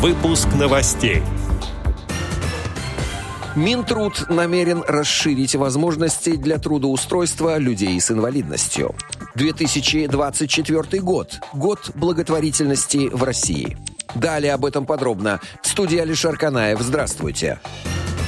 [0.00, 1.22] Выпуск новостей.
[3.54, 8.94] Минтруд намерен расширить возможности для трудоустройства людей с инвалидностью.
[9.34, 13.76] 2024 год– год благотворительности в России.
[14.14, 15.38] Далее об этом подробно.
[15.60, 16.80] В студии Алишер Канаев.
[16.80, 17.60] Здравствуйте.
[17.62, 18.19] Здравствуйте.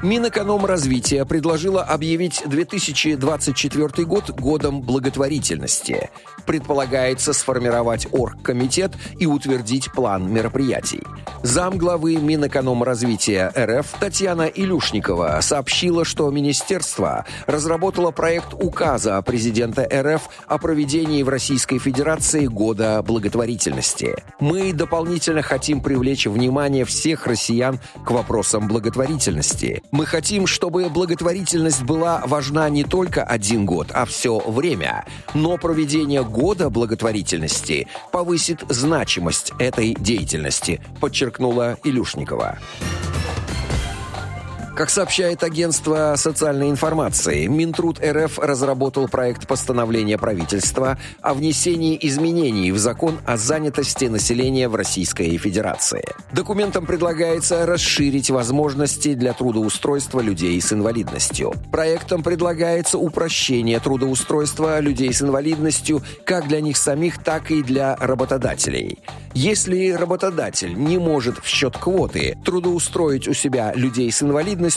[0.00, 6.10] Минэкономразвития предложила объявить 2024 год годом благотворительности.
[6.46, 11.02] Предполагается сформировать оргкомитет и утвердить план мероприятий.
[11.42, 21.24] Замглавы Минэкономразвития РФ Татьяна Илюшникова сообщила, что министерство разработало проект указа президента РФ о проведении
[21.24, 24.14] в Российской Федерации года благотворительности.
[24.38, 29.82] Мы дополнительно хотим привлечь внимание всех россиян к вопросам благотворительности.
[29.90, 35.06] Мы хотим, чтобы благотворительность была важна не только один год, а все время.
[35.34, 42.58] Но проведение года благотворительности повысит значимость этой деятельности, подчеркнула Илюшникова.
[44.78, 52.78] Как сообщает агентство социальной информации, Минтруд РФ разработал проект постановления правительства о внесении изменений в
[52.78, 56.04] закон о занятости населения в Российской Федерации.
[56.32, 61.54] Документом предлагается расширить возможности для трудоустройства людей с инвалидностью.
[61.72, 69.00] Проектом предлагается упрощение трудоустройства людей с инвалидностью как для них самих, так и для работодателей.
[69.34, 74.67] Если работодатель не может в счет квоты трудоустроить у себя людей с инвалидностью,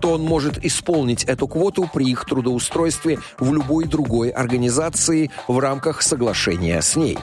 [0.00, 6.02] то он может исполнить эту квоту при их трудоустройстве в любой другой организации в рамках
[6.02, 7.18] соглашения с ней.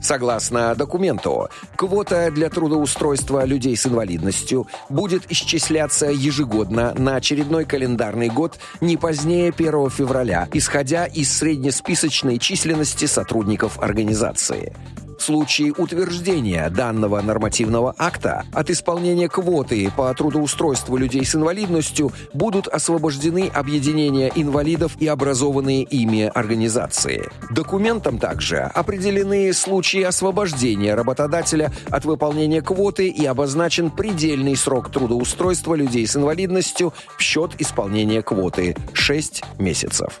[0.00, 8.58] Согласно документу, квота для трудоустройства людей с инвалидностью будет исчисляться ежегодно на очередной календарный год
[8.80, 14.72] не позднее 1 февраля, исходя из среднесписочной численности сотрудников организации.
[15.18, 22.68] В случае утверждения данного нормативного акта от исполнения квоты по трудоустройству людей с инвалидностью будут
[22.68, 27.28] освобождены объединения инвалидов и образованные ими организации.
[27.50, 36.06] Документом также определены случаи освобождения работодателя от выполнения квоты и обозначен предельный срок трудоустройства людей
[36.06, 40.20] с инвалидностью в счет исполнения квоты– 6 месяцев.